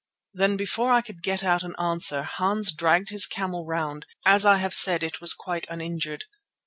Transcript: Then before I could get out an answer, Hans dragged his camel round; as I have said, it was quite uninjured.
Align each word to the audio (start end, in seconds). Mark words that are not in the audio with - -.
Then 0.33 0.57
before 0.57 0.91
I 0.93 1.01
could 1.03 1.21
get 1.21 1.43
out 1.43 1.61
an 1.61 1.75
answer, 1.77 2.23
Hans 2.23 2.71
dragged 2.71 3.09
his 3.09 3.27
camel 3.27 3.67
round; 3.67 4.07
as 4.25 4.47
I 4.47 4.57
have 4.57 4.73
said, 4.73 5.03
it 5.03 5.21
was 5.21 5.35
quite 5.35 5.67
uninjured. 5.69 6.25